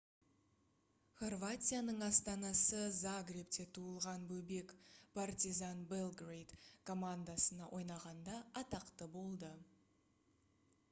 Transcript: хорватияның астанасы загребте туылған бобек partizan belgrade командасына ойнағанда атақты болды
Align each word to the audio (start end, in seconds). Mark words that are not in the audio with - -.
хорватияның 1.17 1.99
астанасы 2.05 2.77
загребте 2.99 3.65
туылған 3.75 4.23
бобек 4.31 4.71
partizan 5.17 5.83
belgrade 5.91 6.57
командасына 6.91 7.69
ойнағанда 7.81 8.39
атақты 8.63 9.09
болды 9.19 9.51